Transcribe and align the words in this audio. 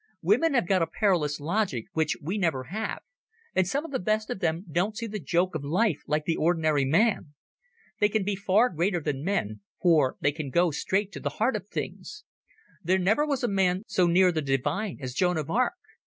Women 0.23 0.55
have 0.55 0.67
got 0.67 0.81
a 0.81 0.87
perilous 0.87 1.39
logic 1.39 1.85
which 1.93 2.17
we 2.19 2.39
never 2.39 2.63
have, 2.73 3.01
and 3.53 3.67
some 3.67 3.85
of 3.85 3.91
the 3.91 3.99
best 3.99 4.31
of 4.31 4.39
them 4.39 4.65
don't 4.67 4.97
see 4.97 5.05
the 5.05 5.19
joke 5.19 5.53
of 5.53 5.63
life 5.63 6.01
like 6.07 6.23
the 6.25 6.37
ordinary 6.37 6.85
man. 6.85 7.35
They 7.99 8.09
can 8.09 8.23
be 8.23 8.35
far 8.35 8.69
greater 8.69 8.99
than 8.99 9.23
men, 9.23 9.59
for 9.79 10.17
they 10.19 10.31
can 10.31 10.49
go 10.49 10.71
straight 10.71 11.11
to 11.11 11.19
the 11.19 11.29
heart 11.37 11.55
of 11.55 11.67
things. 11.67 12.23
There 12.83 12.97
never 12.97 13.27
was 13.27 13.43
a 13.43 13.47
man 13.47 13.83
so 13.85 14.07
near 14.07 14.31
the 14.31 14.41
divine 14.41 14.97
as 14.99 15.13
Joan 15.13 15.37
of 15.37 15.51
Arc. 15.51 15.75